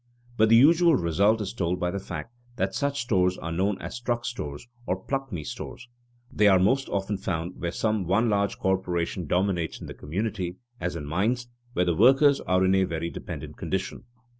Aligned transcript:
But 0.35 0.49
the 0.49 0.55
usual 0.55 0.95
result 0.95 1.41
is 1.41 1.53
told 1.53 1.79
by 1.79 1.91
the 1.91 1.99
fact 1.99 2.33
that 2.55 2.73
such 2.73 3.01
stores 3.03 3.37
are 3.37 3.51
known 3.51 3.79
as 3.79 3.99
"truck 3.99 4.25
stores," 4.25 4.67
"pluck 5.07 5.31
me 5.31 5.43
stores." 5.43 5.87
They 6.31 6.47
are 6.47 6.57
most 6.57 6.89
often 6.89 7.17
found 7.19 7.59
where 7.61 7.71
some 7.71 8.07
one 8.07 8.27
large 8.27 8.57
corporation 8.57 9.27
dominates 9.27 9.79
in 9.79 9.85
the 9.85 9.93
community, 9.93 10.57
as 10.79 10.95
in 10.95 11.05
mines, 11.05 11.49
where 11.73 11.85
the 11.85 11.93
workers 11.93 12.39
are 12.39 12.65
in 12.65 12.73
a 12.73 12.83
very 12.83 13.11
dependent 13.11 13.57
condition. 13.57 14.05